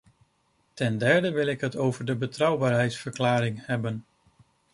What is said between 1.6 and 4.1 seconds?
het over de betrouwbaarheidsverklaring hebben.